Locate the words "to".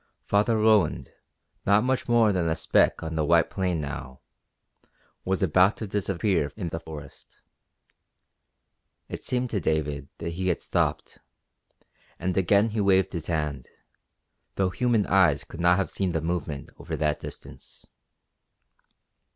5.77-5.85, 9.51-9.59